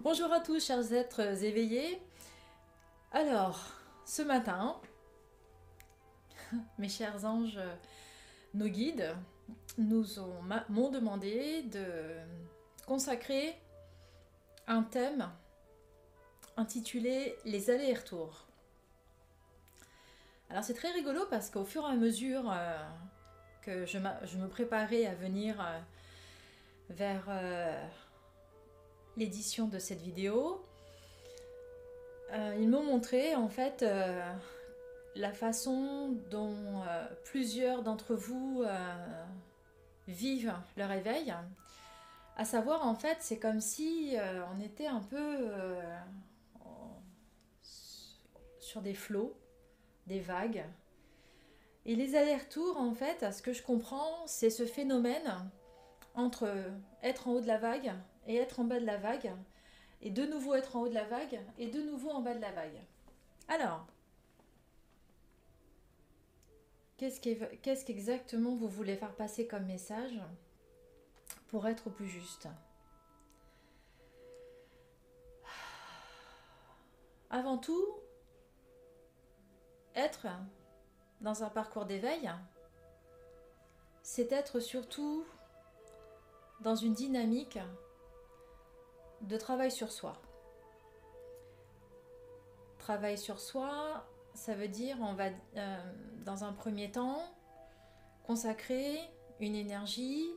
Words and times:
Bonjour 0.00 0.32
à 0.32 0.38
tous, 0.38 0.64
chers 0.64 0.92
êtres 0.92 1.42
éveillés. 1.42 2.00
Alors, 3.10 3.72
ce 4.04 4.22
matin, 4.22 4.80
mes 6.78 6.88
chers 6.88 7.24
anges, 7.24 7.58
nos 8.54 8.68
guides, 8.68 9.12
nous 9.76 10.04
m'ont 10.68 10.90
demandé 10.90 11.62
de 11.62 11.84
consacrer 12.86 13.60
un 14.68 14.84
thème 14.84 15.28
intitulé 16.56 17.36
Les 17.44 17.68
allers-retours. 17.68 18.46
Alors 20.48 20.62
c'est 20.62 20.74
très 20.74 20.92
rigolo 20.92 21.26
parce 21.28 21.50
qu'au 21.50 21.64
fur 21.64 21.82
et 21.82 21.92
à 21.92 21.96
mesure 21.96 22.52
euh, 22.52 22.78
que 23.62 23.84
je, 23.84 23.98
me 23.98 24.46
préparais 24.46 25.06
à 25.06 25.14
venir 25.16 25.60
euh, 25.60 25.78
vers 26.90 27.24
euh, 27.28 27.84
l'édition 29.18 29.66
de 29.66 29.78
cette 29.78 30.00
vidéo, 30.00 30.64
ils 32.32 32.68
m'ont 32.68 32.84
montré 32.84 33.34
en 33.34 33.48
fait 33.48 33.84
la 35.14 35.32
façon 35.32 36.16
dont 36.30 36.82
plusieurs 37.24 37.82
d'entre 37.82 38.14
vous 38.14 38.64
vivent 40.06 40.54
leur 40.76 40.92
éveil. 40.92 41.34
À 42.36 42.44
savoir 42.44 42.86
en 42.86 42.94
fait 42.94 43.16
c'est 43.20 43.38
comme 43.38 43.60
si 43.60 44.16
on 44.56 44.60
était 44.62 44.86
un 44.86 45.00
peu 45.00 45.50
sur 48.60 48.82
des 48.82 48.94
flots 48.94 49.34
des 50.06 50.20
vagues. 50.20 50.64
Et 51.84 51.96
les 51.96 52.16
allers-retours, 52.16 52.76
en 52.78 52.92
fait, 52.92 53.22
à 53.22 53.32
ce 53.32 53.40
que 53.40 53.52
je 53.54 53.62
comprends, 53.62 54.26
c'est 54.26 54.50
ce 54.50 54.66
phénomène 54.66 55.50
entre 56.14 56.50
être 57.02 57.28
en 57.28 57.32
haut 57.32 57.40
de 57.40 57.46
la 57.46 57.58
vague 57.58 57.92
et 58.28 58.36
être 58.36 58.60
en 58.60 58.64
bas 58.64 58.78
de 58.78 58.86
la 58.86 58.98
vague, 58.98 59.32
et 60.00 60.10
de 60.10 60.24
nouveau 60.24 60.54
être 60.54 60.76
en 60.76 60.82
haut 60.82 60.88
de 60.88 60.94
la 60.94 61.04
vague, 61.04 61.40
et 61.58 61.66
de 61.66 61.82
nouveau 61.82 62.10
en 62.10 62.20
bas 62.20 62.34
de 62.34 62.40
la 62.40 62.52
vague. 62.52 62.80
Alors, 63.48 63.86
qu'est-ce 66.98 67.84
qu'exactement 67.84 68.54
vous 68.54 68.68
voulez 68.68 68.96
faire 68.96 69.16
passer 69.16 69.48
comme 69.48 69.64
message 69.64 70.20
pour 71.48 71.66
être 71.66 71.88
au 71.88 71.90
plus 71.90 72.06
juste? 72.06 72.46
Avant 77.30 77.58
tout, 77.58 77.86
être 79.94 80.26
dans 81.20 81.42
un 81.42 81.50
parcours 81.50 81.86
d'éveil, 81.86 82.30
c'est 84.02 84.32
être 84.32 84.60
surtout 84.60 85.24
dans 86.60 86.74
une 86.74 86.94
dynamique 86.94 87.58
de 89.22 89.36
travail 89.36 89.70
sur 89.70 89.90
soi. 89.90 90.20
Travail 92.78 93.18
sur 93.18 93.40
soi, 93.40 94.06
ça 94.34 94.54
veut 94.54 94.68
dire 94.68 94.96
on 95.00 95.14
va 95.14 95.26
euh, 95.56 95.92
dans 96.24 96.44
un 96.44 96.52
premier 96.52 96.90
temps 96.90 97.22
consacrer 98.24 98.98
une 99.40 99.54
énergie 99.54 100.28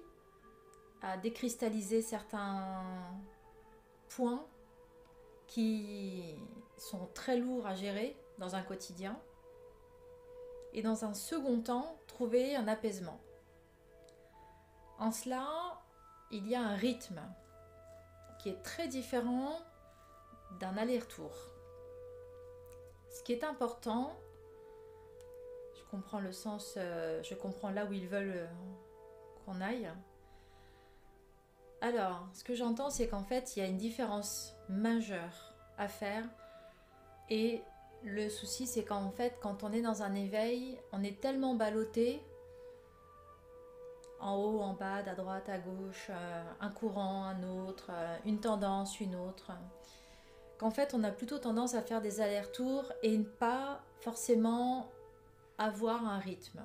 à 1.01 1.17
décristalliser 1.17 2.01
certains 2.01 2.83
points 4.09 4.45
qui 5.47 6.35
sont 6.77 7.07
très 7.13 7.37
lourds 7.37 7.67
à 7.67 7.75
gérer 7.75 8.17
dans 8.37 8.55
un 8.55 8.61
quotidien 8.61 9.19
et 10.73 10.81
dans 10.81 11.05
un 11.05 11.13
second 11.13 11.61
temps 11.61 11.97
trouver 12.07 12.55
un 12.55 12.67
apaisement. 12.67 13.19
En 14.99 15.11
cela, 15.11 15.47
il 16.31 16.47
y 16.47 16.55
a 16.55 16.61
un 16.61 16.75
rythme 16.75 17.21
qui 18.41 18.49
est 18.49 18.63
très 18.63 18.87
différent 18.87 19.59
d'un 20.59 20.75
aller-retour. 20.77 21.31
Ce 23.09 23.21
qui 23.23 23.33
est 23.33 23.43
important, 23.43 24.17
je 25.75 25.83
comprends 25.91 26.19
le 26.19 26.31
sens, 26.31 26.75
euh, 26.77 27.21
je 27.23 27.35
comprends 27.35 27.69
là 27.69 27.85
où 27.85 27.93
ils 27.93 28.07
veulent 28.07 28.33
euh, 28.35 28.47
qu'on 29.45 29.61
aille. 29.61 29.89
Alors, 31.81 32.27
ce 32.33 32.43
que 32.43 32.55
j'entends, 32.55 32.89
c'est 32.89 33.07
qu'en 33.07 33.23
fait, 33.23 33.55
il 33.55 33.59
y 33.59 33.61
a 33.63 33.67
une 33.67 33.77
différence 33.77 34.55
majeure 34.69 35.53
à 35.77 35.87
faire 35.87 36.25
et 37.29 37.63
le 38.03 38.29
souci, 38.29 38.65
c'est 38.65 38.83
qu'en 38.83 39.11
fait, 39.11 39.37
quand 39.41 39.63
on 39.63 39.71
est 39.71 39.81
dans 39.81 40.01
un 40.01 40.15
éveil, 40.15 40.79
on 40.91 41.03
est 41.03 41.19
tellement 41.21 41.53
ballotté, 41.53 42.21
en 44.21 44.35
haut, 44.37 44.61
en 44.61 44.73
bas, 44.73 44.97
à 44.97 45.15
droite, 45.15 45.49
à 45.49 45.57
gauche, 45.57 46.07
euh, 46.09 46.43
un 46.59 46.69
courant, 46.69 47.25
un 47.25 47.43
autre, 47.43 47.87
euh, 47.89 48.17
une 48.25 48.39
tendance, 48.39 48.99
une 48.99 49.15
autre, 49.15 49.51
qu'en 50.57 50.71
fait, 50.71 50.93
on 50.93 51.03
a 51.03 51.11
plutôt 51.11 51.39
tendance 51.39 51.73
à 51.73 51.81
faire 51.81 52.01
des 52.01 52.21
allers-retours 52.21 52.91
et 53.03 53.17
ne 53.17 53.23
pas 53.23 53.81
forcément 54.01 54.89
avoir 55.57 56.05
un 56.07 56.19
rythme. 56.19 56.61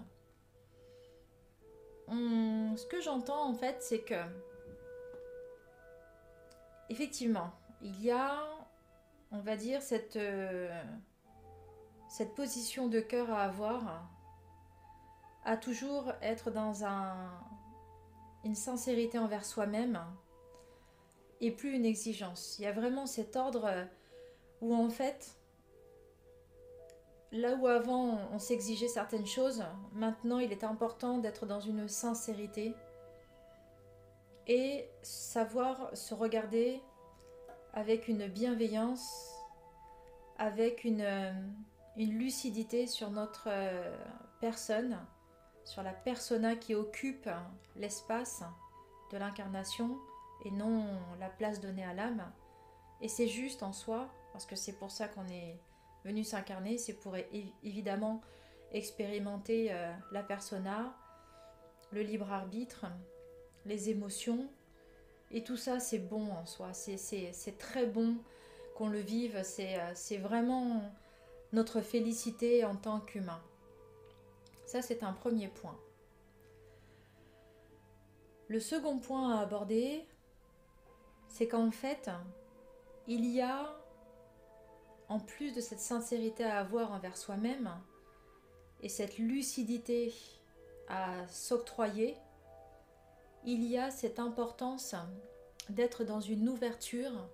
Hum, 2.08 2.76
ce 2.76 2.86
que 2.86 3.00
j'entends, 3.00 3.48
en 3.48 3.54
fait, 3.54 3.76
c'est 3.80 4.00
que, 4.00 4.22
effectivement, 6.90 7.50
il 7.82 8.00
y 8.02 8.10
a, 8.10 8.38
on 9.32 9.40
va 9.40 9.56
dire, 9.56 9.82
cette... 9.82 10.16
Euh, 10.16 10.68
cette 12.08 12.34
position 12.34 12.86
de 12.86 13.00
cœur 13.00 13.30
à 13.30 13.42
avoir, 13.42 14.08
à 15.46 15.56
toujours 15.56 16.12
être 16.20 16.50
dans 16.50 16.84
un, 16.84 17.14
une 18.44 18.56
sincérité 18.56 19.18
envers 19.18 19.44
soi-même 19.44 20.00
et 21.40 21.52
plus 21.52 21.72
une 21.72 21.86
exigence. 21.86 22.56
Il 22.58 22.64
y 22.64 22.66
a 22.66 22.72
vraiment 22.72 23.06
cet 23.06 23.36
ordre 23.36 23.86
où 24.60 24.74
en 24.74 24.90
fait, 24.90 25.38
là 27.30 27.54
où 27.54 27.68
avant 27.68 28.18
on 28.32 28.38
s'exigeait 28.38 28.88
certaines 28.88 29.26
choses, 29.26 29.62
maintenant 29.92 30.40
il 30.40 30.50
est 30.50 30.64
important 30.64 31.18
d'être 31.18 31.46
dans 31.46 31.60
une 31.60 31.88
sincérité 31.88 32.74
et 34.48 34.88
savoir 35.02 35.96
se 35.96 36.12
regarder 36.12 36.82
avec 37.72 38.08
une 38.08 38.26
bienveillance, 38.26 39.32
avec 40.38 40.84
une 40.84 41.04
une 41.96 42.18
lucidité 42.18 42.86
sur 42.86 43.10
notre 43.10 43.48
euh, 43.48 43.96
personne, 44.40 44.98
sur 45.66 45.82
la 45.82 45.92
persona 45.92 46.56
qui 46.56 46.74
occupe 46.74 47.28
l'espace 47.74 48.42
de 49.12 49.18
l'incarnation 49.18 49.98
et 50.44 50.50
non 50.50 50.86
la 51.18 51.28
place 51.28 51.60
donnée 51.60 51.84
à 51.84 51.92
l'âme. 51.92 52.24
Et 53.02 53.08
c'est 53.08 53.28
juste 53.28 53.62
en 53.62 53.72
soi, 53.72 54.08
parce 54.32 54.46
que 54.46 54.56
c'est 54.56 54.72
pour 54.72 54.90
ça 54.90 55.08
qu'on 55.08 55.26
est 55.26 55.58
venu 56.04 56.24
s'incarner, 56.24 56.78
c'est 56.78 56.94
pour 56.94 57.14
évidemment 57.62 58.22
expérimenter 58.72 59.72
euh, 59.72 59.92
la 60.12 60.22
persona, 60.22 60.96
le 61.90 62.02
libre 62.02 62.32
arbitre, 62.32 62.86
les 63.64 63.90
émotions. 63.90 64.48
Et 65.32 65.42
tout 65.42 65.56
ça, 65.56 65.80
c'est 65.80 65.98
bon 65.98 66.30
en 66.30 66.46
soi, 66.46 66.72
c'est 66.72 67.58
très 67.58 67.86
bon 67.86 68.16
qu'on 68.76 68.88
le 68.88 69.00
vive, 69.00 69.42
c'est 69.42 69.80
euh, 69.80 70.18
vraiment 70.20 70.82
notre 71.52 71.80
félicité 71.80 72.64
en 72.64 72.76
tant 72.76 73.00
qu'humain. 73.00 73.42
Ça, 74.66 74.82
c'est 74.82 75.02
un 75.02 75.12
premier 75.12 75.48
point. 75.48 75.78
Le 78.48 78.60
second 78.60 78.98
point 78.98 79.36
à 79.36 79.40
aborder, 79.40 80.04
c'est 81.28 81.48
qu'en 81.48 81.70
fait, 81.70 82.10
il 83.06 83.24
y 83.26 83.40
a, 83.40 83.76
en 85.08 85.20
plus 85.20 85.52
de 85.52 85.60
cette 85.60 85.80
sincérité 85.80 86.44
à 86.44 86.58
avoir 86.58 86.92
envers 86.92 87.16
soi-même 87.16 87.70
et 88.82 88.88
cette 88.88 89.18
lucidité 89.18 90.12
à 90.88 91.26
s'octroyer, 91.28 92.16
il 93.44 93.64
y 93.64 93.78
a 93.78 93.90
cette 93.90 94.18
importance 94.18 94.94
d'être 95.68 96.04
dans 96.04 96.20
une 96.20 96.48
ouverture 96.48 97.28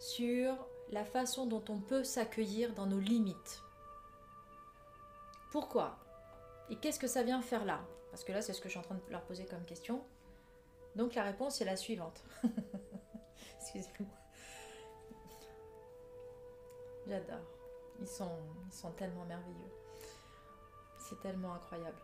sur 0.00 0.54
la 0.90 1.04
façon 1.04 1.46
dont 1.46 1.64
on 1.68 1.78
peut 1.78 2.04
s'accueillir 2.04 2.72
dans 2.74 2.86
nos 2.86 3.00
limites. 3.00 3.62
Pourquoi? 5.50 5.98
Et 6.70 6.76
qu'est-ce 6.76 6.98
que 6.98 7.06
ça 7.06 7.22
vient 7.22 7.42
faire 7.42 7.64
là? 7.64 7.80
Parce 8.10 8.24
que 8.24 8.32
là, 8.32 8.42
c'est 8.42 8.52
ce 8.52 8.60
que 8.60 8.68
je 8.68 8.72
suis 8.72 8.78
en 8.78 8.82
train 8.82 8.94
de 8.94 9.12
leur 9.12 9.22
poser 9.22 9.44
comme 9.44 9.64
question. 9.64 10.02
Donc 10.96 11.14
la 11.14 11.22
réponse 11.22 11.60
est 11.60 11.64
la 11.64 11.76
suivante. 11.76 12.22
Excusez-moi. 13.60 14.08
J'adore. 17.06 17.38
Ils 18.00 18.06
sont, 18.06 18.38
ils 18.66 18.72
sont 18.72 18.90
tellement 18.92 19.24
merveilleux. 19.24 19.72
C'est 20.98 21.20
tellement 21.20 21.54
incroyable. 21.54 21.96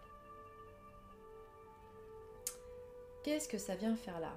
Qu'est-ce 3.22 3.48
que 3.48 3.58
ça 3.58 3.74
vient 3.74 3.96
faire 3.96 4.20
là? 4.20 4.32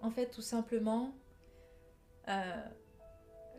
En 0.00 0.10
fait, 0.10 0.26
tout 0.26 0.42
simplement, 0.42 1.12
euh, 2.28 2.66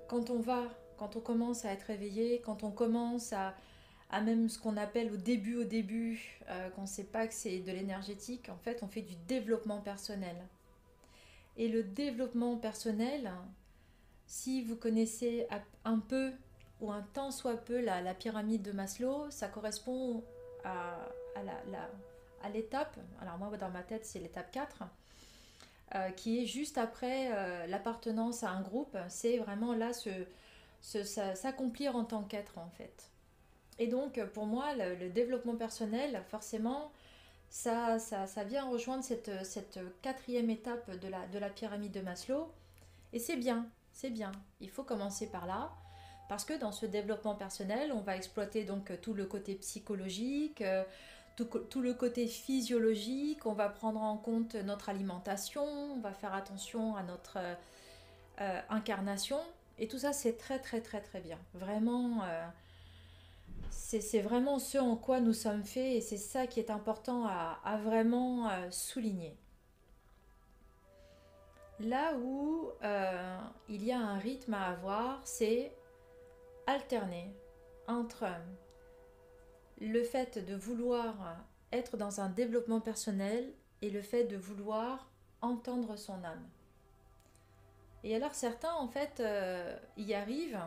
quand 0.08 0.30
on 0.30 0.40
va, 0.40 0.64
quand 0.98 1.16
on 1.16 1.22
commence 1.22 1.66
à 1.66 1.72
être 1.72 1.84
réveillé, 1.84 2.42
quand 2.42 2.64
on 2.64 2.72
commence 2.72 3.34
à, 3.34 3.56
à 4.10 4.22
même 4.22 4.50
ce 4.50 4.58
qu'on 4.58 4.78
appelle 4.78 5.12
au 5.12 5.18
début, 5.18 5.56
au 5.56 5.64
début, 5.64 6.40
euh, 6.50 6.70
qu'on 6.72 6.82
ne 6.82 6.88
sait 6.88 7.04
pas 7.04 7.28
que 7.28 7.34
c'est 7.34 7.60
de 7.60 7.72
l'énergétique, 7.72 8.50
en 8.50 8.58
fait, 8.58 8.82
on 8.82 8.88
fait 8.88 9.02
du 9.02 9.16
développement 9.28 9.82
personnel. 9.82 10.36
Et 11.58 11.68
le 11.68 11.84
développement 11.84 12.58
personnel, 12.58 13.32
si 14.26 14.64
vous 14.64 14.76
connaissez 14.76 15.48
un 15.86 16.00
peu 16.00 16.32
ou 16.82 16.92
un 16.92 17.02
tant 17.14 17.32
soit 17.32 17.58
peu 17.58 17.82
la, 17.82 18.14
pyramide 18.14 18.62
de 18.62 18.72
Maslow, 18.72 19.30
ça 19.30 19.48
correspond 19.48 20.24
à, 20.64 20.96
l'étape, 22.54 22.98
alors 23.22 23.38
moi 23.38 23.56
dans 23.58 23.70
ma 23.70 23.84
tête 23.84 24.06
c'est 24.06 24.20
l'étape 24.20 24.50
4, 24.52 24.84
euh, 25.96 26.10
qui 26.12 26.42
est 26.42 26.46
juste 26.46 26.78
après 26.78 27.32
euh, 27.34 27.68
l'appartenance 27.68 28.44
à 28.44 28.52
un 28.52 28.62
groupe, 28.62 28.98
c'est 29.10 29.38
vraiment 29.40 29.74
là 29.74 29.92
s'accomplir 30.82 31.96
en 31.96 32.06
tant 32.06 32.24
qu'être 32.24 32.58
en 32.58 32.70
fait. 32.70 33.12
Et 33.80 33.88
donc 33.88 34.24
pour 34.34 34.46
moi 34.46 34.74
le, 34.76 35.10
développement 35.10 35.56
personnel, 35.56 36.22
forcément, 36.30 36.92
ça, 37.50 37.98
ça, 37.98 38.28
ça 38.28 38.44
vient 38.44 38.70
rejoindre 38.70 39.04
cette, 39.04 39.44
cette, 39.44 39.80
quatrième 40.02 40.50
étape 40.50 41.00
de 41.00 41.08
la, 41.08 41.26
de 41.28 41.40
la 41.40 41.50
pyramide 41.50 41.92
de 41.92 42.02
Maslow. 42.02 42.52
Et 43.14 43.20
c'est 43.20 43.38
bien, 43.38 43.68
c'est 43.92 44.12
bien. 44.12 44.32
Il 44.62 44.70
faut 44.70 44.84
commencer 44.84 45.28
par 45.28 45.48
là. 45.48 45.72
Parce 46.30 46.46
que 46.46 46.54
dans 46.54 46.72
ce 46.72 46.86
développement 46.86 47.34
personnel, 47.34 47.92
on 47.92 48.02
va 48.02 48.16
exploiter 48.16 48.64
donc 48.64 48.92
tout 49.02 49.16
le 49.16 49.26
côté 49.26 49.56
psychologique, 49.56 50.62
euh, 50.62 50.84
tout, 51.36 51.82
le 51.82 51.94
côté 51.94 52.28
physiologique, 52.28 53.46
on 53.48 53.54
va 53.54 53.68
prendre 53.68 54.02
en 54.02 54.16
compte 54.16 54.54
notre 54.56 54.90
alimentation, 54.90 55.64
on 55.64 56.00
va 56.02 56.12
faire 56.12 56.36
attention 56.36 56.96
à 56.96 57.04
notre 57.04 57.38
euh, 57.38 57.56
euh, 58.42 58.62
incarnation. 58.70 59.40
Et 59.80 59.88
tout 59.88 59.98
ça, 59.98 60.14
c'est 60.14 60.38
très 60.38 60.60
très 60.60 60.82
très 60.82 61.02
très 61.02 61.20
bien. 61.20 61.40
Vraiment, 61.56 62.22
c'est 63.72 64.22
vraiment 64.22 64.60
ce 64.60 64.78
en 64.78 64.96
quoi 64.96 65.20
nous 65.20 65.34
sommes 65.34 65.64
faits 65.64 65.96
et 65.96 66.02
c'est 66.02 66.18
ça 66.18 66.48
qui 66.48 66.60
est 66.60 66.70
important 66.70 67.26
à 67.28 67.78
vraiment 67.84 68.50
souligner. 68.72 69.36
Là 71.80 72.16
où 72.18 72.70
il 73.68 73.84
y 73.84 73.92
a 73.92 74.00
un 74.00 74.18
rythme 74.18 74.54
à 74.54 74.68
avoir, 74.68 75.22
c'est 75.24 75.76
alterner 76.68 77.34
entre 77.88 78.28
le 79.82 80.04
fait 80.04 80.46
de 80.46 80.56
vouloir 80.56 81.38
être 81.72 81.98
dans 81.98 82.22
un 82.22 82.30
développement 82.30 82.82
personnel 82.82 83.52
et 83.82 83.90
le 83.90 84.02
fait 84.02 84.26
de 84.26 84.38
vouloir 84.38 85.10
entendre 85.42 85.96
son 85.96 86.24
âme. 86.24 86.48
Et 88.04 88.16
alors 88.16 88.34
certains 88.34 88.74
en 88.74 88.88
fait 88.88 89.20
euh, 89.20 89.78
y 89.98 90.14
arrivent 90.14 90.60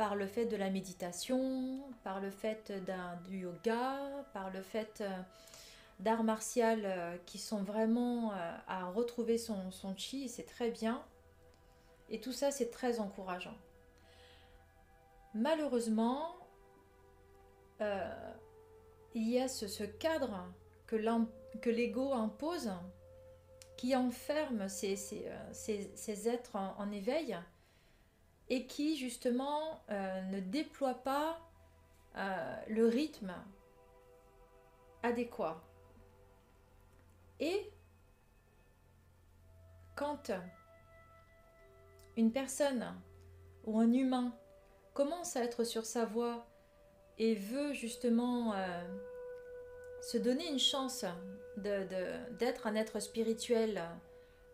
par 0.00 0.16
le 0.16 0.26
fait 0.26 0.46
de 0.46 0.56
la 0.56 0.70
méditation, 0.70 1.82
par 2.02 2.20
le 2.20 2.30
fait 2.30 2.72
du 3.28 3.40
yoga, 3.40 3.98
par 4.32 4.50
le 4.50 4.62
fait 4.62 5.02
euh, 5.02 5.10
d'arts 5.98 6.24
martiaux 6.24 6.64
euh, 6.64 7.16
qui 7.26 7.36
sont 7.36 7.62
vraiment 7.62 8.32
à 8.66 8.86
retrouver 8.86 9.36
son, 9.36 9.70
son 9.70 9.94
chi, 9.96 10.28
c'est 10.28 10.46
très 10.46 10.70
bien. 10.70 11.02
Et 12.08 12.20
tout 12.20 12.32
ça 12.32 12.50
c'est 12.50 12.70
très 12.70 12.98
encourageant 12.98 13.56
malheureusement, 15.34 16.36
euh, 17.80 18.32
il 19.14 19.28
y 19.28 19.40
a 19.40 19.48
ce, 19.48 19.84
cadre 19.84 20.46
que 20.86 21.70
l'ego 21.70 22.12
impose 22.12 22.70
qui 23.76 23.96
enferme 23.96 24.68
ces, 24.68 25.26
euh, 25.26 26.26
êtres 26.26 26.56
en, 26.56 26.90
éveil 26.92 27.38
et 28.50 28.66
qui 28.66 28.96
justement 28.96 29.82
euh, 29.90 30.22
ne 30.22 30.40
déploie 30.40 30.94
pas 30.94 31.38
le 32.68 32.86
rythme 32.86 33.32
adéquat. 35.02 35.62
Et 37.38 37.70
quand 39.94 40.32
une 42.16 42.32
personne 42.32 42.94
ou 43.64 43.78
un 43.78 43.92
humain 43.92 44.34
commence 44.92 45.36
à 45.36 45.44
être 45.44 45.64
sur 45.64 45.86
sa 45.86 46.04
voie 46.04 46.46
et 47.18 47.34
veut 47.34 47.72
justement 47.72 48.54
euh, 48.54 48.82
se 50.02 50.18
donner 50.18 50.48
une 50.48 50.58
chance 50.58 51.04
d'être 51.56 52.66
un 52.66 52.74
être 52.74 53.00
spirituel 53.00 53.82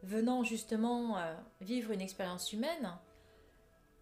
venant 0.02 0.42
justement 0.42 1.18
euh, 1.18 1.34
vivre 1.60 1.92
une 1.92 2.00
expérience 2.00 2.52
humaine, 2.52 2.92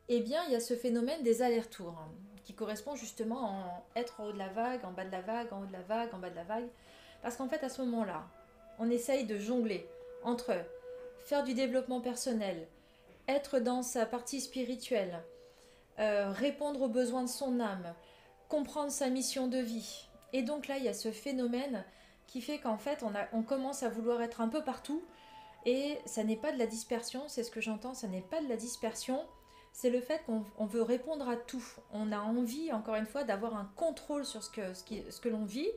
eh 0.08 0.20
bien 0.20 0.42
il 0.46 0.52
y 0.52 0.56
a 0.56 0.60
ce 0.60 0.74
phénomène 0.74 1.22
des 1.22 1.42
allers-retours 1.42 1.98
qui 2.44 2.54
correspond 2.54 2.94
justement 2.94 3.40
en 3.40 3.84
être 3.96 4.20
en 4.20 4.26
haut 4.26 4.32
de 4.32 4.38
la 4.38 4.48
vague, 4.48 4.84
en 4.84 4.92
bas 4.92 5.04
de 5.04 5.10
la 5.10 5.22
vague, 5.22 5.52
en 5.52 5.62
haut 5.62 5.66
de 5.66 5.72
la 5.72 5.82
vague, 5.82 6.14
en 6.14 6.18
bas 6.18 6.30
de 6.30 6.36
la 6.36 6.44
vague. 6.44 6.68
Parce 7.22 7.36
qu'en 7.36 7.48
fait 7.48 7.64
à 7.64 7.68
ce 7.68 7.80
moment-là, 7.82 8.26
on 8.78 8.90
essaye 8.90 9.24
de 9.24 9.38
jongler 9.38 9.88
entre 10.22 10.52
faire 11.24 11.42
du 11.42 11.54
développement 11.54 12.00
personnel, 12.00 12.66
être 13.28 13.60
dans 13.60 13.82
sa 13.82 14.04
partie 14.04 14.40
spirituelle, 14.40 15.22
euh, 15.98 16.30
répondre 16.30 16.82
aux 16.82 16.88
besoins 16.88 17.22
de 17.22 17.28
son 17.28 17.60
âme, 17.60 17.94
comprendre 18.48 18.90
sa 18.90 19.08
mission 19.08 19.48
de 19.48 19.58
vie. 19.58 20.06
Et 20.32 20.42
donc 20.42 20.68
là, 20.68 20.76
il 20.76 20.84
y 20.84 20.88
a 20.88 20.94
ce 20.94 21.12
phénomène 21.12 21.84
qui 22.26 22.40
fait 22.40 22.58
qu'en 22.58 22.78
fait, 22.78 23.04
on 23.32 23.42
commence 23.42 23.82
à 23.82 23.88
vouloir 23.88 24.20
être 24.22 24.40
un 24.40 24.48
peu 24.48 24.62
partout. 24.62 25.02
Et 25.66 25.98
ça 26.04 26.24
n'est 26.24 26.36
pas 26.36 26.52
de 26.52 26.58
la 26.58 26.66
dispersion, 26.66 27.22
c'est 27.28 27.42
ce 27.42 27.50
que 27.50 27.60
j'entends, 27.60 27.94
ça 27.94 28.06
n'est 28.06 28.20
pas 28.20 28.42
de 28.42 28.48
la 28.48 28.56
dispersion, 28.56 29.24
c'est 29.74 29.90
le 29.90 30.00
fait 30.00 30.22
qu'on 30.24 30.66
veut 30.66 30.82
répondre 30.82 31.28
à 31.28 31.36
tout. 31.36 31.64
On 31.92 32.12
a 32.12 32.20
envie, 32.20 32.72
encore 32.72 32.94
une 32.94 33.06
fois, 33.06 33.24
d'avoir 33.24 33.56
un 33.56 33.68
contrôle 33.74 34.24
sur 34.24 34.44
ce 34.44 34.48
que, 34.48 34.72
ce, 34.72 34.84
ce 35.10 35.20
que 35.20 35.28
l'on 35.28 35.44
vit. 35.44 35.68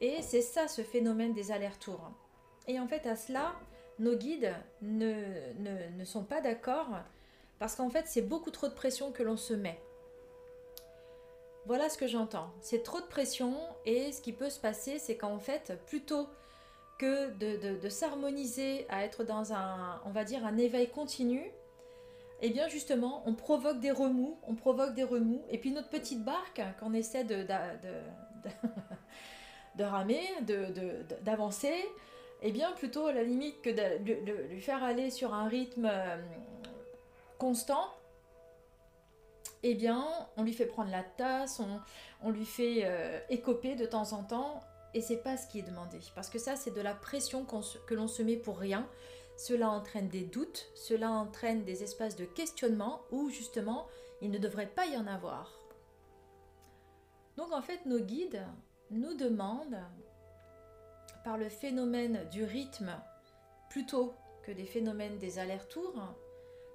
Et 0.00 0.20
c'est 0.22 0.42
ça 0.42 0.66
ce 0.66 0.82
phénomène 0.82 1.32
des 1.34 1.52
allers-retours. 1.52 2.10
Et 2.66 2.80
en 2.80 2.88
fait, 2.88 3.06
à 3.06 3.14
cela, 3.14 3.54
nos 4.00 4.16
guides 4.16 4.52
ne, 4.82 5.12
ne, 5.60 5.96
ne 5.96 6.04
sont 6.04 6.24
pas 6.24 6.40
d'accord 6.40 6.88
parce 7.60 7.76
qu'en 7.76 7.90
fait, 7.90 8.06
c'est 8.08 8.22
beaucoup 8.22 8.50
trop 8.50 8.66
de 8.66 8.74
pression 8.74 9.12
que 9.12 9.22
l'on 9.22 9.36
se 9.36 9.54
met. 9.54 9.80
Voilà 11.64 11.88
ce 11.88 11.96
que 11.96 12.08
j'entends. 12.08 12.50
C'est 12.60 12.82
trop 12.82 13.00
de 13.00 13.06
pression 13.06 13.54
et 13.86 14.10
ce 14.10 14.20
qui 14.20 14.32
peut 14.32 14.50
se 14.50 14.58
passer, 14.58 14.98
c'est 14.98 15.16
qu'en 15.16 15.38
fait, 15.38 15.78
plutôt 15.86 16.26
que 16.98 17.30
de, 17.30 17.88
s'harmoniser 17.88 18.84
à 18.88 19.04
être 19.04 19.22
dans 19.22 19.52
un, 19.52 20.00
on 20.06 20.10
va 20.10 20.24
dire, 20.24 20.44
un 20.44 20.56
éveil 20.56 20.88
continu, 20.90 21.52
eh 22.40 22.50
bien 22.50 22.68
justement, 22.68 23.22
on 23.26 23.34
provoque 23.34 23.80
des 23.80 23.90
remous, 23.90 24.38
on 24.46 24.54
provoque 24.54 24.94
des 24.94 25.04
remous, 25.04 25.42
et 25.50 25.58
puis 25.58 25.72
notre 25.72 25.88
petite 25.88 26.24
barque, 26.24 26.62
qu'on 26.78 26.92
essaie 26.94 27.24
de, 27.24 27.42
de, 27.42 28.48
de 29.76 29.84
ramer, 29.84 30.22
d'avancer, 31.22 31.74
eh 32.42 32.52
bien 32.52 32.72
plutôt 32.72 33.06
à 33.06 33.12
la 33.12 33.22
limite 33.22 33.60
que 33.62 33.70
de, 33.70 34.52
lui 34.52 34.60
faire 34.60 34.82
aller 34.82 35.10
sur 35.10 35.34
un 35.34 35.48
rythme 35.48 35.88
euh, 35.90 36.16
constant, 37.38 37.92
eh 39.62 39.74
bien, 39.74 40.06
on 40.36 40.44
lui 40.44 40.52
fait 40.52 40.66
prendre 40.66 40.90
la 40.90 41.02
tasse, 41.02 41.60
on, 42.22 42.30
lui 42.30 42.44
fait 42.44 42.82
euh, 42.84 43.18
écoper 43.28 43.74
de 43.74 43.86
temps 43.86 44.12
en 44.12 44.22
temps, 44.22 44.60
et 44.94 45.00
c'est 45.00 45.16
pas 45.16 45.36
ce 45.36 45.48
qui 45.48 45.58
est 45.58 45.62
demandé. 45.62 45.98
Parce 46.14 46.30
que 46.30 46.38
ça, 46.38 46.54
c'est 46.54 46.70
de 46.70 46.80
la 46.80 46.94
pression 46.94 47.44
que 47.44 47.94
l'on 47.94 48.08
se 48.08 48.22
met 48.22 48.36
pour 48.36 48.58
rien. 48.58 48.86
Cela 49.38 49.70
entraîne 49.70 50.08
des 50.08 50.24
doutes, 50.24 50.66
cela 50.74 51.12
entraîne 51.12 51.62
des 51.62 51.84
espaces 51.84 52.16
de 52.16 52.24
questionnement 52.24 53.02
où 53.12 53.30
justement, 53.30 53.86
il 54.20 54.32
ne 54.32 54.38
devrait 54.38 54.66
pas 54.66 54.84
y 54.86 54.96
en 54.96 55.06
avoir. 55.06 55.56
Donc 57.36 57.52
en 57.52 57.62
fait, 57.62 57.86
nos 57.86 58.00
guides 58.00 58.44
nous 58.90 59.14
demandent, 59.14 59.80
par 61.24 61.38
le 61.38 61.48
phénomène 61.48 62.28
du 62.30 62.42
rythme, 62.42 62.90
plutôt 63.70 64.12
que 64.42 64.50
des 64.50 64.66
phénomènes 64.66 65.18
des 65.18 65.38
allers-retours, 65.38 66.02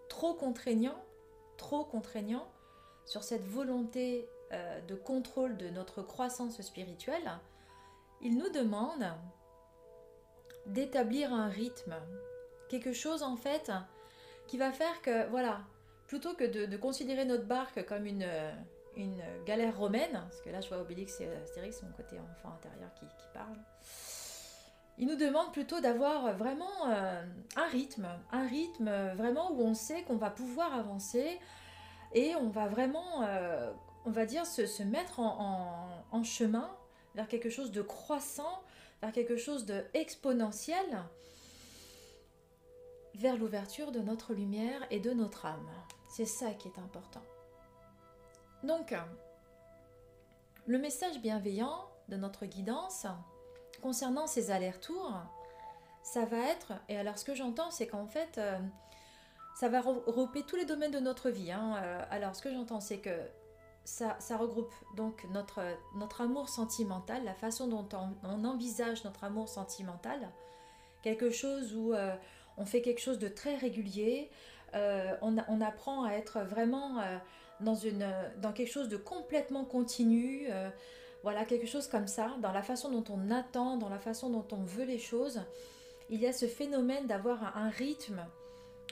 trop 0.07 0.33
contraignant, 0.33 1.03
trop 1.57 1.83
contraignant 1.83 2.47
sur 3.05 3.23
cette 3.23 3.45
volonté 3.45 4.29
euh, 4.53 4.79
de 4.81 4.95
contrôle 4.95 5.57
de 5.57 5.67
notre 5.67 6.01
croissance 6.01 6.61
spirituelle, 6.61 7.29
il 8.21 8.37
nous 8.37 8.49
demande 8.51 9.11
d'établir 10.65 11.33
un 11.33 11.49
rythme, 11.49 11.95
quelque 12.69 12.93
chose 12.93 13.23
en 13.23 13.35
fait 13.35 13.71
qui 14.47 14.57
va 14.57 14.71
faire 14.71 15.01
que, 15.01 15.27
voilà, 15.29 15.61
plutôt 16.07 16.33
que 16.33 16.43
de, 16.43 16.77
considérer 16.77 17.25
notre 17.25 17.45
barque 17.45 17.85
comme 17.85 18.05
une, 18.05 18.27
une 18.97 19.21
galère 19.45 19.77
romaine, 19.77 20.11
parce 20.11 20.41
que 20.41 20.49
là 20.49 20.61
je 20.61 20.67
vois 20.67 20.79
Obélix 20.79 21.21
et 21.21 21.27
Astérix, 21.43 21.81
mon 21.83 21.91
côté 21.91 22.17
enfant 22.19 22.53
intérieur 22.53 22.93
qui, 22.95 23.05
qui 23.05 23.27
parle, 23.33 23.57
il 24.97 25.07
nous 25.07 25.15
demande 25.15 25.51
plutôt 25.51 25.79
d'avoir 25.79 26.35
vraiment 26.37 26.87
euh, 26.87 27.23
un 27.55 27.67
rythme, 27.67 28.07
un 28.31 28.47
rythme 28.47 28.91
vraiment 29.15 29.51
où 29.51 29.61
on 29.61 29.73
sait 29.73 30.03
qu'on 30.03 30.17
va 30.17 30.29
pouvoir 30.29 30.73
avancer 30.73 31.39
et 32.13 32.35
on 32.35 32.49
va 32.49 32.67
vraiment, 32.67 33.23
euh, 33.23 33.71
on 34.05 34.11
va 34.11 34.25
dire, 34.25 34.45
se, 34.45 34.83
mettre 34.83 35.19
en, 35.19 36.23
chemin 36.23 36.69
vers 37.15 37.27
quelque 37.27 37.49
chose 37.49 37.71
de 37.71 37.81
croissant, 37.81 38.61
vers 39.01 39.11
quelque 39.11 39.35
chose 39.35 39.65
de 39.65 39.83
exponentiel, 39.93 41.03
vers 43.15 43.37
l'ouverture 43.37 43.91
de 43.91 43.99
notre 43.99 44.33
lumière 44.33 44.81
et 44.89 44.99
de 44.99 45.11
notre 45.11 45.45
âme. 45.45 45.69
C'est 46.09 46.25
ça 46.25 46.51
qui 46.51 46.67
est 46.67 46.79
important. 46.79 47.23
Donc, 48.63 48.95
le 50.65 50.77
message 50.77 51.19
bienveillant 51.19 51.89
de 52.09 52.17
notre 52.17 52.45
guidance, 52.45 53.05
concernant 53.81 54.27
ces 54.27 54.51
allers-retours, 54.51 55.13
ça 56.03 56.25
va 56.25 56.37
être, 56.37 56.73
et 56.89 56.97
alors 56.97 57.17
ce 57.17 57.25
que 57.25 57.35
j'entends, 57.35 57.71
c'est 57.71 57.87
qu'en 57.87 58.07
fait, 58.07 58.37
euh, 58.37 58.57
ça 59.55 59.69
va 59.69 59.81
regrouper 59.81 60.43
tous 60.43 60.55
les 60.55 60.65
domaines 60.65 60.91
de 60.91 60.99
notre 60.99 61.29
vie. 61.29 61.51
Hein. 61.51 61.75
alors, 62.09 62.35
ce 62.35 62.41
que 62.41 62.51
j'entends, 62.51 62.79
c'est 62.79 62.99
que 62.99 63.19
ça, 63.85 64.17
regroupe 64.37 64.73
donc 64.95 65.25
notre, 65.31 65.61
notre 65.95 66.21
amour 66.21 66.49
sentimental, 66.49 67.23
la 67.23 67.33
façon 67.33 67.67
dont 67.67 67.87
on, 68.23 68.45
envisage 68.45 69.03
notre 69.03 69.23
amour 69.23 69.49
sentimental, 69.49 70.29
quelque 71.01 71.31
chose 71.31 71.75
où 71.75 71.93
on 72.57 72.65
fait 72.65 72.81
quelque 72.81 73.01
chose 73.01 73.19
de 73.19 73.27
très 73.27 73.55
régulier, 73.55 74.29
on, 74.73 75.35
on, 75.47 75.61
apprend 75.61 76.03
à 76.03 76.13
être 76.13 76.39
vraiment 76.41 76.99
dans, 77.63 77.75
une, 77.75 78.05
dans 78.41 78.51
quelque 78.51 78.71
chose 78.71 78.89
de 78.89 78.97
complètement 78.97 79.65
continu, 79.65 80.47
euh, 80.51 80.69
voilà, 81.23 81.45
quelque 81.45 81.67
chose 81.67 81.87
comme 81.87 82.07
ça, 82.07 82.35
dans 82.41 82.51
la 82.51 82.61
façon 82.61 82.89
dont 82.89 83.03
on 83.09 83.31
attend, 83.31 83.77
dans 83.77 83.89
la 83.89 83.99
façon 83.99 84.29
dont 84.29 84.45
on 84.51 84.63
veut 84.63 84.85
les 84.85 84.99
choses. 84.99 85.41
Il 86.09 86.19
y 86.19 86.27
a 86.27 86.33
ce 86.33 86.45
phénomène 86.45 87.07
d'avoir 87.07 87.57
un, 87.57 87.69
rythme 87.69 88.25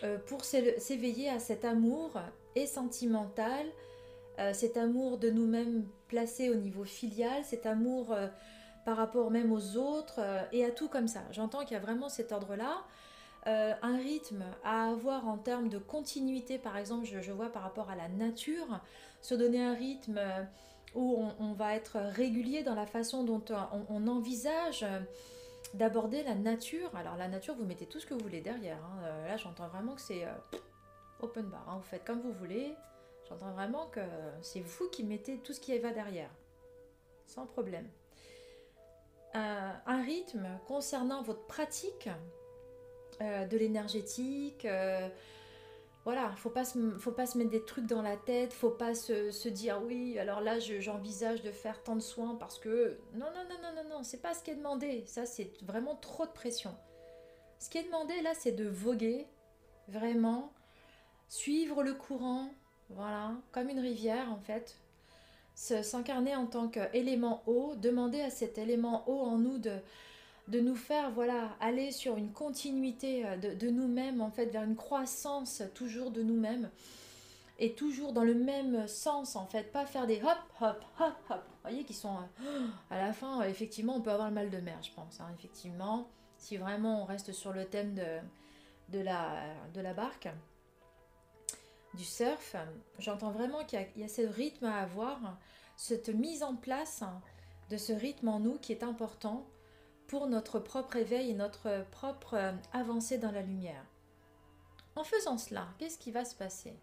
euh, 0.03 0.17
pour 0.17 0.45
s'éveiller 0.45 1.29
à 1.29 1.39
cet 1.39 1.65
amour 1.65 2.13
et 2.55 2.65
sentimental, 2.65 3.65
euh, 4.39 4.53
cet 4.53 4.77
amour 4.77 5.17
de 5.17 5.29
nous-mêmes 5.29 5.85
placé 6.07 6.49
au 6.49 6.55
niveau 6.55 6.85
filial, 6.85 7.43
cet 7.43 7.65
amour 7.65 8.15
par 8.85 8.97
rapport 8.97 9.29
même 9.29 9.51
aux 9.51 9.77
autres 9.77 10.19
et 10.51 10.65
à 10.65 10.71
tout 10.71 10.89
comme 10.89 11.07
ça. 11.07 11.21
J'entends 11.31 11.59
qu'il 11.59 11.73
y 11.73 11.75
a 11.75 11.79
vraiment 11.79 12.09
cet 12.09 12.31
ordre-là. 12.31 12.83
Euh, 13.47 13.73
un 13.81 13.97
rythme 13.97 14.43
à 14.63 14.89
avoir 14.91 15.27
en 15.27 15.37
termes 15.37 15.69
de 15.69 15.79
continuité, 15.79 16.59
par 16.59 16.77
exemple, 16.77 17.05
je, 17.05 17.31
vois 17.31 17.49
par 17.49 17.63
rapport 17.63 17.89
à 17.89 17.95
la 17.95 18.07
nature, 18.07 18.81
se 19.21 19.33
donner 19.33 19.63
un 19.63 19.73
rythme 19.73 20.19
euh, 20.19 20.43
où 20.93 21.25
on, 21.39 21.53
va 21.53 21.75
être 21.75 21.97
régulier 21.97 22.61
dans 22.61 22.75
la 22.75 22.85
façon 22.85 23.23
dont 23.23 23.43
euh, 23.49 23.55
on, 23.89 24.07
envisage 24.07 24.85
d'aborder 25.73 26.21
la 26.21 26.35
nature. 26.35 26.95
Alors 26.95 27.15
la 27.15 27.27
nature, 27.27 27.55
vous 27.55 27.65
mettez 27.65 27.87
tout 27.87 27.99
ce 27.99 28.05
que 28.05 28.13
vous 28.13 28.19
voulez 28.19 28.41
derrière. 28.41 28.77
Hein. 28.77 29.27
Là, 29.27 29.37
j'entends 29.37 29.67
vraiment 29.69 29.95
que 29.95 30.01
c'est 30.01 30.27
open 31.19 31.45
bar. 31.45 31.67
Hein. 31.67 31.77
Vous 31.77 31.89
faites 31.89 32.03
comme 32.03 32.21
vous 32.21 32.33
voulez. 32.33 32.75
J'entends 33.27 33.51
vraiment 33.53 33.87
que 33.87 34.01
c'est 34.41 34.59
vous 34.59 34.89
qui 34.89 35.03
mettez 35.03 35.37
tout 35.39 35.53
ce 35.53 35.59
qui 35.59 35.75
va 35.79 35.91
derrière. 35.91 36.29
Sans 37.25 37.47
problème. 37.47 37.87
un 39.33 40.03
rythme 40.03 40.45
concernant 40.67 41.23
votre 41.23 41.45
pratique 41.47 42.09
euh, 43.21 43.45
de 43.45 43.57
l'énergétique. 43.57 44.65
Euh, 44.65 45.07
voilà, 46.03 46.31
faut 46.37 46.49
pas 46.49 46.63
faut 46.65 47.11
pas 47.11 47.27
se 47.27 47.37
mettre 47.37 47.51
des 47.51 47.63
trucs 47.63 47.85
dans 47.85 48.01
la 48.01 48.17
tête, 48.17 48.53
faut 48.53 48.71
pas 48.71 48.95
se, 48.95 49.47
dire 49.49 49.79
oui, 49.85 50.17
alors 50.17 50.41
là 50.41 50.57
j'envisage 50.57 51.43
de 51.43 51.51
faire 51.51 51.83
tant 51.83 51.95
de 51.95 52.01
soins 52.01 52.35
parce 52.39 52.57
que 52.57 52.97
non 53.13 53.27
non 53.27 53.43
non 53.47 53.55
non 53.61 53.83
non 53.83 53.89
non, 53.97 54.03
c'est 54.03 54.21
pas 54.21 54.33
ce 54.33 54.43
qui 54.43 54.49
est 54.49 54.55
demandé. 54.55 55.03
Ça 55.05 55.27
c'est 55.27 55.51
vraiment 55.63 55.95
trop 55.95 56.25
de 56.25 56.31
pression. 56.31 56.75
Ce 57.59 57.69
qui 57.69 57.77
est 57.77 57.83
demandé 57.83 58.19
là, 58.23 58.31
c'est 58.33 58.53
de 58.53 58.67
voguer 58.67 59.27
vraiment, 59.87 60.51
suivre 61.27 61.83
le 61.83 61.93
courant, 61.93 62.49
voilà, 62.89 63.33
comme 63.51 63.69
une 63.69 63.79
rivière 63.79 64.31
en 64.31 64.39
fait, 64.39 64.79
s'incarner 65.53 66.35
en 66.35 66.47
tant 66.47 66.69
qu'élément 66.69 67.43
eau, 67.45 67.75
demander 67.75 68.21
à 68.21 68.31
cet 68.31 68.57
élément 68.57 69.07
eau 69.07 69.19
en 69.19 69.37
nous 69.37 69.59
de 69.59 69.77
de 70.47 70.59
nous 70.59 70.75
faire 70.75 71.11
voilà 71.11 71.55
aller 71.59 71.91
sur 71.91 72.17
une 72.17 72.31
continuité 72.31 73.25
euh, 73.25 73.37
de, 73.37 73.69
nous-mêmes 73.69 74.21
en 74.21 74.31
fait 74.31 74.47
vers 74.47 74.63
une 74.63 74.75
croissance 74.75 75.63
toujours 75.73 76.11
de 76.11 76.23
nous-mêmes. 76.23 76.69
Et 77.63 77.75
toujours 77.75 78.11
dans 78.11 78.23
le 78.23 78.33
même 78.33 78.87
sens 78.87 79.35
en 79.35 79.45
fait. 79.45 79.71
Pas 79.71 79.85
faire 79.85 80.07
des 80.07 80.21
hop 80.23 80.37
hop 80.61 80.83
hop 80.99 81.13
hop. 81.29 81.43
Vous 81.45 81.69
voyez 81.69 81.83
qui 81.83 81.93
sont 81.93 82.15
euh, 82.15 82.67
à 82.89 82.97
la 82.97 83.13
fin 83.13 83.43
effectivement 83.43 83.95
on 83.95 84.01
peut 84.01 84.11
avoir 84.11 84.29
le 84.29 84.33
mal 84.33 84.49
de 84.49 84.57
mer 84.57 84.79
je 84.81 84.91
pense 84.91 85.19
hein, 85.21 85.27
effectivement 85.37 86.09
si 86.37 86.57
vraiment 86.57 87.03
on 87.03 87.05
reste 87.05 87.33
sur 87.33 87.53
le 87.53 87.65
thème 87.65 87.93
de, 87.93 88.97
de, 88.97 89.03
la, 89.03 89.43
de 89.75 89.81
la 89.81 89.93
barque 89.93 90.27
du 91.93 92.03
surf 92.03 92.55
j'entends 92.97 93.29
vraiment 93.29 93.63
qu'il 93.63 93.79
y, 93.95 93.99
y, 93.99 94.03
a 94.03 94.07
ce 94.07 94.23
rythme 94.23 94.65
à 94.65 94.81
avoir 94.81 95.19
cette 95.77 96.09
mise 96.09 96.41
en 96.41 96.55
place 96.55 97.03
de 97.69 97.77
ce 97.77 97.93
rythme 97.93 98.29
en 98.29 98.39
nous 98.39 98.57
qui 98.57 98.71
est 98.71 98.81
important 98.81 99.45
pour 100.11 100.27
notre 100.27 100.59
propre 100.59 100.97
éveil 100.97 101.29
et 101.29 101.33
notre 101.33 101.85
propre 101.89 102.33
euh, 102.33 102.51
avancée 102.73 103.17
dans 103.17 103.31
la 103.31 103.41
lumière. 103.41 103.85
En 104.97 105.05
faisant 105.05 105.37
cela, 105.37 105.69
qu'est-ce 105.77 105.97
qui 105.97 106.11
va 106.11 106.25
se 106.25 106.35
passer? 106.35 106.77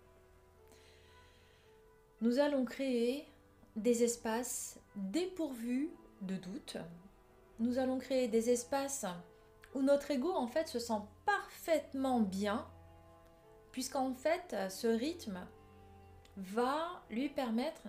Nous 2.23 2.39
allons 2.39 2.65
créer 2.65 3.29
des 3.77 4.03
espaces 4.03 4.81
dépourvus 4.97 5.91
de 6.23 6.37
doute. 6.37 6.79
Nous 7.59 7.79
allons 7.79 7.99
créer 7.99 8.29
des 8.29 8.49
espaces 8.49 9.05
où 9.75 9.83
notre 9.83 10.11
ego 10.11 10.33
en 10.33 10.47
fait 10.47 10.67
se 10.67 10.79
sent 10.79 11.03
parfaitement 11.27 12.21
bien, 12.21 12.67
puisqu'en 13.73 14.15
fait 14.15 14.57
ce 14.71 14.87
rythme 14.87 15.47
va 16.39 17.03
lui 17.11 17.29
permettre 17.29 17.89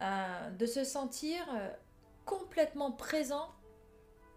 euh, 0.00 0.50
de 0.50 0.66
se 0.66 0.84
sentir 0.84 1.44
euh, 1.52 1.70
complètement 2.24 2.92
présent 2.92 3.48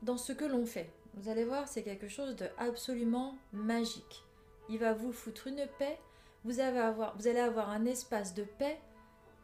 dans 0.01 0.17
ce 0.17 0.33
que 0.33 0.45
l'on 0.45 0.65
fait. 0.65 0.89
Vous 1.15 1.29
allez 1.29 1.43
voir, 1.43 1.67
c'est 1.67 1.83
quelque 1.83 2.07
chose 2.07 2.35
de 2.35 2.47
absolument 2.57 3.37
magique. 3.51 4.23
Il 4.69 4.79
va 4.79 4.93
vous 4.93 5.11
foutre 5.11 5.47
une 5.47 5.67
paix. 5.77 5.99
Vous, 6.43 6.59
allez 6.59 6.79
avoir, 6.79 7.69
un 7.69 7.85
espace 7.85 8.33
de 8.33 8.43
paix 8.43 8.79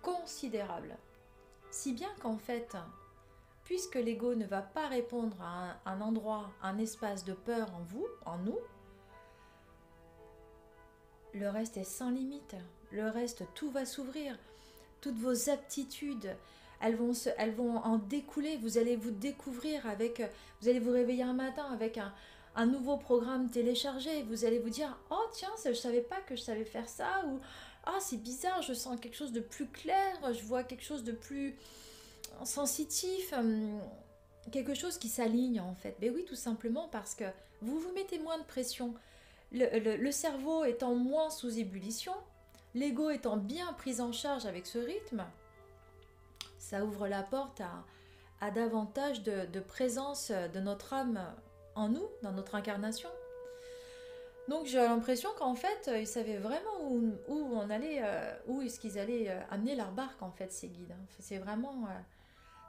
considérable. 0.02 0.96
Si 1.70 1.94
bien 1.94 2.10
qu'en 2.22 2.38
fait, 2.38 2.76
puisque 3.66 3.96
l'ego 3.96 4.34
ne 4.36 4.46
va 4.46 4.62
pas 4.62 4.88
répondre 4.88 5.38
à 5.42 5.78
un, 5.86 6.02
endroit, 6.02 6.50
un 6.64 6.78
espace 6.78 7.26
de 7.26 7.34
peur 7.34 7.68
en 7.76 7.84
vous, 7.84 8.08
en 8.26 8.38
nous, 8.38 8.60
le 11.34 11.50
reste 11.50 11.78
est 11.78 11.84
sans 11.84 12.10
limite. 12.10 12.56
Le 12.92 13.10
reste, 13.10 13.44
tout 13.54 13.70
va 13.70 13.86
s'ouvrir. 13.86 14.40
Toutes 15.02 15.18
vos 15.18 15.50
aptitudes, 15.50 16.36
elles 16.82 16.96
vont, 16.96 17.12
elles 17.38 17.54
vont 17.54 17.78
en 17.78 17.98
découler. 17.98 18.58
Vous 18.58 18.78
allez 18.78 18.96
vous 18.96 19.12
découvrir 19.12 19.86
avec, 19.88 20.22
vous 20.62 20.70
allez 20.70 20.80
vous 20.80 20.92
réveiller 20.92 21.24
un 21.24 21.34
matin 21.34 21.66
avec 21.72 21.98
un, 21.98 22.66
nouveau 22.66 22.98
programme 22.98 23.50
téléchargé. 23.50 24.24
Vous 24.24 24.46
allez 24.46 24.60
vous 24.60 24.70
dire, 24.70 24.98
oh 25.12 25.26
tiens, 25.32 25.52
je 25.66 25.74
savais 25.74 26.02
pas 26.02 26.20
que 26.22 26.36
je 26.36 26.42
savais 26.42 26.66
faire 26.66 26.90
ça 26.90 27.24
ou 27.28 27.40
ah 27.86 27.98
c'est 28.02 28.18
bizarre, 28.18 28.62
je 28.62 28.74
sens 28.74 29.00
quelque 29.00 29.16
chose 29.16 29.32
de 29.32 29.40
plus 29.40 29.68
clair, 29.68 30.18
je 30.34 30.44
vois 30.44 30.64
quelque 30.64 30.84
chose 30.84 31.04
de 31.04 31.14
plus 31.14 31.56
sensitif, 32.44 33.32
hum, 33.32 33.80
quelque 34.52 34.74
chose 34.74 34.98
qui 34.98 35.08
s'aligne 35.08 35.62
en 35.62 35.76
fait. 35.76 35.96
Mais 36.02 36.10
oui, 36.10 36.26
tout 36.26 36.36
simplement 36.36 36.90
parce 36.92 37.16
que 37.16 37.26
vous 37.62 37.80
vous 37.80 37.94
mettez 37.94 38.20
moins 38.20 38.38
de 38.38 38.44
pression. 38.44 38.94
le 39.52 40.12
cerveau 40.12 40.66
étant 40.66 40.96
moins 40.96 41.30
sous 41.30 41.60
ébullition, 41.60 42.14
l'ego 42.76 43.10
étant 43.10 43.38
bien 43.38 43.72
pris 43.74 44.02
en 44.02 44.12
charge 44.12 44.46
avec 44.46 44.66
ce 44.66 44.80
rythme, 44.80 45.26
ça 46.60 46.84
ouvre 46.84 47.08
la 47.08 47.24
porte 47.24 47.62
à, 48.42 48.52
davantage 48.52 49.24
de, 49.24 49.60
présence 49.60 50.32
de 50.32 50.60
notre 50.60 50.94
âme 50.94 51.20
en 51.76 51.90
nous, 51.90 52.08
dans 52.24 52.32
notre 52.32 52.56
incarnation. 52.56 53.10
Donc 54.48 54.66
j'ai 54.66 54.78
l'impression 54.78 55.30
qu'en 55.38 55.56
fait, 55.56 55.90
ils 55.94 56.08
savaient 56.08 56.38
vraiment 56.38 56.82
où, 56.90 57.14
on 57.28 57.70
allait, 57.70 58.00
euh, 58.02 58.34
où 58.48 58.62
est-ce 58.62 58.80
qu'ils 58.80 58.98
allaient 58.98 59.30
euh, 59.30 59.40
amener 59.52 59.76
leur 59.76 59.92
barque 59.92 60.22
en 60.22 60.32
fait, 60.32 60.52
ces 60.54 60.70
guides. 60.70 60.92
Hein. 60.92 61.06
C'est 61.20 61.38
vraiment, 61.38 61.84
euh, 61.84 62.00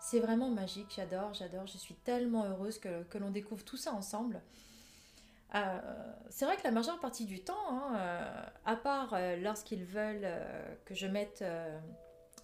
c'est 0.01 0.19
vraiment 0.19 0.49
magique. 0.49 0.93
J'adore, 0.97 1.35
j'adore. 1.35 1.67
Je 1.67 1.79
suis 1.79 1.95
tellement 1.95 2.45
heureuse 2.45 2.79
que, 2.79 3.19
l'on 3.19 3.31
découvre 3.31 3.65
tout 3.65 3.77
ça 3.77 3.93
ensemble. 3.93 4.41
c'est 6.31 6.45
vrai 6.45 6.57
que 6.57 6.65
la 6.65 6.73
majeure 6.73 6.99
partie 6.99 7.27
du 7.27 7.41
temps, 7.41 7.69
hein, 7.71 7.97
à 8.65 8.77
part 8.77 9.15
lorsqu'ils 9.39 9.85
veulent 9.85 10.29
que 10.85 10.95
je 10.95 11.07
mette 11.07 11.45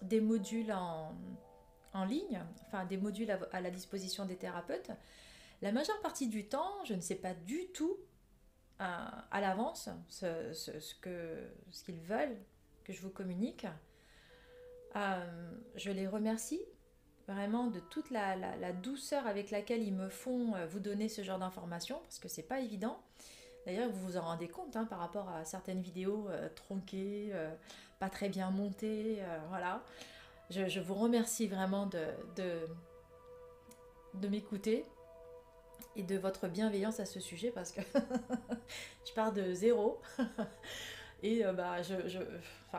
des 0.07 0.21
modules 0.21 0.71
en, 0.71 1.15
en 1.93 2.05
ligne, 2.05 2.41
enfin 2.61 2.85
des 2.85 2.97
modules 2.97 3.31
à, 3.51 3.61
la 3.61 3.71
disposition 3.71 4.25
des 4.25 4.35
thérapeutes, 4.35 4.91
la 5.61 5.71
majeure 5.71 5.99
partie 6.01 6.27
du 6.27 6.47
temps, 6.47 6.83
je 6.85 6.93
ne 6.93 7.01
sais 7.01 7.15
pas 7.15 7.33
du 7.33 7.67
tout 7.73 7.97
euh, 8.81 8.85
à, 9.31 9.41
l'avance 9.41 9.89
ce, 10.09 10.53
ce, 10.53 10.79
ce 10.79 11.83
qu'ils 11.83 12.01
veulent 12.01 12.37
que 12.83 12.93
je 12.93 13.01
vous 13.01 13.09
communique. 13.09 13.65
Euh, 14.95 15.51
je 15.75 15.91
les 15.91 16.07
remercie 16.07 16.61
vraiment 17.27 17.67
de 17.67 17.79
toute 17.79 18.11
la, 18.11 18.71
douceur 18.73 19.27
avec 19.27 19.51
laquelle 19.51 19.81
ils 19.81 19.93
me 19.93 20.09
font 20.09 20.55
euh, 20.55 20.67
vous 20.67 20.79
donner 20.79 21.09
ce 21.09 21.23
genre 21.23 21.39
d'informations, 21.39 21.99
parce 21.99 22.19
que 22.19 22.27
c'est 22.27 22.43
pas 22.43 22.59
évident. 22.59 23.01
D'ailleurs, 23.65 23.89
vous 23.89 24.05
vous 24.05 24.17
en 24.17 24.21
rendez 24.21 24.47
compte 24.47 24.75
hein, 24.75 24.85
par 24.85 24.99
rapport 24.99 25.29
à 25.29 25.43
certaines 25.45 25.81
vidéos 25.81 26.27
tronquées, 26.55 27.33
pas 27.99 28.09
très 28.09 28.29
bien 28.29 28.51
montées, 28.51 29.19
voilà. 29.49 29.81
Je, 30.51 30.79
vous 30.79 30.93
remercie 30.93 31.47
vraiment 31.47 31.87
de, 31.87 32.67
m'écouter 34.27 34.85
et 35.95 36.03
de 36.03 36.17
votre 36.17 36.47
bienveillance 36.47 36.99
à 36.99 37.05
ce 37.05 37.19
sujet 37.19 37.49
parce 37.49 37.71
que 37.71 37.81
je 39.07 39.13
pars 39.13 39.33
de 39.33 39.53
zéro. 39.53 40.01
Et 41.23 41.43
euh, 41.43 41.53
bah, 41.53 41.77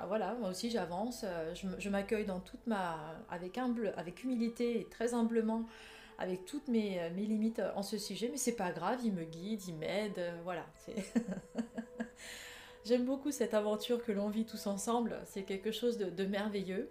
voilà, 0.06 0.34
moi 0.34 0.50
aussi 0.50 0.70
j'avance, 0.70 1.24
euh, 1.24 1.52
je, 1.54 1.88
m'accueille 1.88 2.26
dans 2.26 2.38
toute 2.38 2.64
ma, 2.66 3.16
avec, 3.28 3.58
humble, 3.58 3.92
avec 3.96 4.22
humilité 4.22 4.80
et 4.80 4.84
très 4.84 5.14
humblement, 5.14 5.64
avec 6.18 6.44
toutes 6.44 6.68
mes, 6.68 7.00
euh, 7.00 7.10
mes 7.14 7.24
limites 7.24 7.62
en 7.74 7.82
ce 7.82 7.98
sujet, 7.98 8.28
mais 8.30 8.38
c'est 8.38 8.56
pas 8.56 8.72
grave, 8.72 9.00
il 9.04 9.12
me 9.12 9.24
guide, 9.24 9.62
il 9.68 9.76
m'aide, 9.76 10.20
voilà. 10.44 10.66
J'aime 12.86 13.04
beaucoup 13.04 13.32
cette 13.32 13.52
aventure 13.52 14.00
que 14.00 14.12
l'on 14.12 14.28
vit 14.28 14.44
tous 14.44 14.68
ensemble. 14.68 15.20
C'est 15.24 15.42
quelque 15.42 15.72
chose 15.72 15.98
de, 15.98 16.24
merveilleux. 16.24 16.88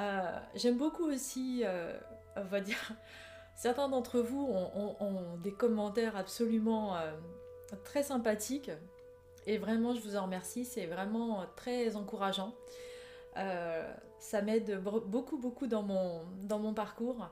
Euh, 0.00 0.22
j'aime 0.54 0.78
beaucoup 0.78 1.04
aussi, 1.04 1.60
euh, 1.62 1.92
on 2.36 2.44
va 2.44 2.62
dire, 2.62 2.92
certains 3.54 3.90
d'entre 3.90 4.20
vous 4.20 4.46
ont, 4.48 5.36
des 5.42 5.52
commentaires 5.52 6.16
absolument 6.16 6.96
euh, 6.96 7.12
très 7.84 8.02
sympathiques. 8.02 8.70
Et 9.46 9.58
vraiment, 9.58 9.94
je 9.94 10.00
vous 10.00 10.16
en 10.16 10.22
remercie. 10.22 10.64
C'est 10.64 10.86
vraiment 10.86 11.44
très 11.54 11.96
encourageant. 11.96 12.54
ça 13.34 14.40
m'aide 14.40 14.82
beaucoup, 14.82 15.36
beaucoup 15.36 15.66
dans 15.66 15.82
mon, 15.82 16.22
dans 16.44 16.58
mon 16.58 16.72
parcours. 16.72 17.28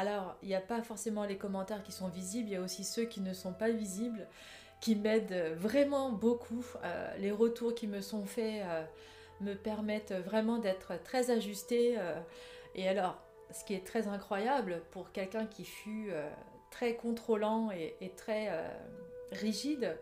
Alors, 0.00 0.34
il 0.40 0.48
n'y 0.48 0.54
a 0.54 0.62
pas 0.62 0.80
forcément 0.80 1.26
les 1.26 1.36
commentaires 1.36 1.82
qui 1.82 1.92
sont 1.92 2.08
visibles, 2.08 2.48
il 2.48 2.52
y 2.52 2.56
a 2.56 2.62
aussi 2.62 2.84
ceux 2.84 3.04
qui 3.04 3.20
ne 3.20 3.34
sont 3.34 3.52
pas 3.52 3.68
visibles 3.68 4.26
qui 4.80 4.96
m'aident 4.96 5.52
vraiment 5.58 6.10
beaucoup. 6.10 6.64
Euh, 6.82 7.14
les 7.18 7.30
retours 7.30 7.74
qui 7.74 7.86
me 7.86 8.00
sont 8.00 8.24
faits 8.24 8.62
euh, 8.64 8.82
me 9.42 9.52
permettent 9.52 10.14
vraiment 10.14 10.56
d'être 10.56 10.94
très 11.02 11.30
ajustée. 11.30 11.96
Euh. 11.98 12.18
et 12.74 12.88
alors, 12.88 13.20
ce 13.50 13.62
qui 13.62 13.74
est 13.74 13.86
très 13.86 14.08
incroyable 14.08 14.80
pour 14.90 15.12
quelqu'un 15.12 15.44
qui 15.44 15.66
fut 15.66 16.12
très 16.70 16.94
contrôlant 16.94 17.70
et, 17.70 18.12
très 18.16 18.48
rigide, 19.32 19.98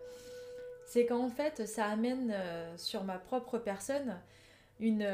c'est 0.87 1.07
qu'en 1.07 1.31
fait, 1.31 1.67
ça 1.67 1.87
amène 1.87 2.37
sur 2.77 3.05
ma 3.05 3.19
propre 3.19 3.57
personne 3.57 4.21
une, 4.81 5.09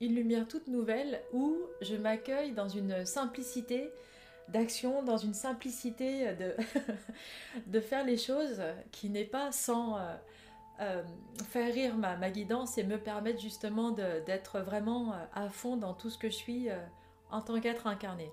une 0.00 0.14
lumière 0.14 0.46
toute 0.46 0.68
nouvelle 0.68 1.20
où 1.32 1.58
je 1.80 1.96
m'accueille 1.96 2.52
dans 2.52 2.68
une 2.68 3.04
simplicité 3.04 3.90
d'action, 4.48 5.02
dans 5.02 5.16
une 5.16 5.34
simplicité 5.34 6.34
de, 6.34 6.54
de 7.66 7.80
faire 7.80 8.04
les 8.04 8.16
choses 8.16 8.62
qui 8.92 9.08
n'est 9.08 9.24
pas 9.24 9.52
sans 9.52 9.98
euh, 9.98 10.14
euh, 10.80 11.02
faire 11.50 11.72
rire 11.72 11.96
ma, 11.96 12.30
guidance 12.30 12.78
et 12.78 12.84
me 12.84 12.98
permettre 12.98 13.40
justement 13.40 13.90
d'être 13.90 14.60
vraiment 14.60 15.12
euh, 15.12 15.16
à 15.34 15.48
fond 15.48 15.76
dans 15.76 15.94
tout 15.94 16.10
ce 16.10 16.18
que 16.18 16.28
je 16.28 16.34
suis 16.34 16.68
en 17.30 17.40
tant 17.40 17.60
qu'être 17.60 17.86
incarné. 17.86 18.30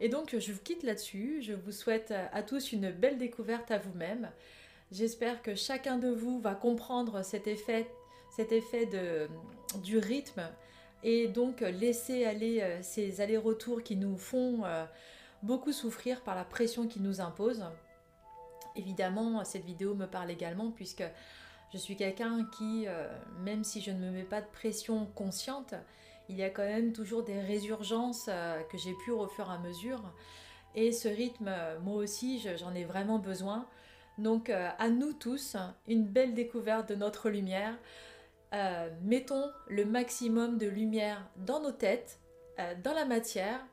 Et 0.00 0.08
donc 0.08 0.36
je 0.36 0.52
vous 0.52 0.60
quitte 0.60 0.82
là-dessus, 0.82 1.42
je 1.42 1.52
vous 1.52 1.72
souhaite 1.72 2.12
à 2.32 2.42
tous 2.42 2.72
une 2.72 2.90
belle 2.90 3.18
découverte 3.18 3.70
à 3.70 3.78
vous-même. 3.78 4.30
J'espère 4.90 5.42
que 5.42 5.54
chacun 5.54 5.96
de 5.96 6.08
vous 6.08 6.40
va 6.40 6.54
comprendre 6.54 7.22
cet 7.22 7.46
effet, 7.46 7.88
cet 8.30 8.50
effet 8.50 8.88
du 9.82 9.98
rythme 9.98 10.42
et 11.02 11.28
donc 11.28 11.60
laisser 11.60 12.24
aller 12.24 12.64
ces 12.82 13.20
allers-retours 13.20 13.82
qui 13.82 13.96
nous 13.96 14.16
font 14.16 14.64
beaucoup 15.42 15.72
souffrir 15.72 16.20
par 16.22 16.34
la 16.34 16.44
pression 16.44 16.86
qui 16.86 17.00
nous 17.00 17.20
impose. 17.20 17.64
Évidemment, 18.76 19.44
cette 19.44 19.64
vidéo 19.64 19.94
me 19.94 20.06
parle 20.06 20.30
également 20.30 20.70
puisque 20.70 21.04
je 21.72 21.78
suis 21.78 21.96
quelqu'un 21.96 22.46
qui, 22.56 22.84
euh, 22.86 23.08
même 23.40 23.64
si 23.64 23.80
je 23.80 23.90
ne 23.90 23.98
me 23.98 24.10
mets 24.10 24.24
pas 24.24 24.42
de 24.42 24.46
pression 24.46 25.06
consciente, 25.14 25.74
il 26.28 26.36
y 26.36 26.42
a 26.42 26.50
quand 26.50 26.64
même 26.64 26.92
toujours 26.92 27.22
des 27.22 27.40
résurgences 27.40 28.26
euh, 28.28 28.62
que 28.64 28.76
j'ai 28.76 28.92
pu 29.04 29.10
au 29.10 29.22
à 29.24 29.58
mesure. 29.58 30.02
Et 30.74 30.92
ce 30.92 31.08
rythme, 31.08 31.48
euh, 31.48 31.78
moi 31.80 31.96
aussi, 31.96 32.46
j'en 32.58 32.74
ai 32.74 32.84
vraiment 32.84 33.18
besoin. 33.18 33.66
Donc 34.18 34.50
à 34.50 34.90
nous 34.90 35.14
tous, 35.14 35.56
une 35.88 36.04
belle 36.04 36.34
découverte 36.34 36.86
de 36.90 36.94
notre 36.94 37.30
lumière. 37.30 37.74
Mettons 39.02 39.50
le 39.68 39.84
maximum 39.84 40.58
de 40.58 40.66
lumière 40.66 41.28
dans 41.36 41.60
nos 41.60 41.72
têtes, 41.72 42.18
dans 42.82 42.94
la 42.94 43.04
matière, 43.04 43.64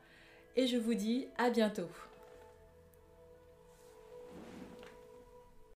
et 0.56 0.68
je 0.68 0.78
vous 0.78 0.94
dis 0.94 1.28
à 1.38 1.50
bientôt. 1.50 1.90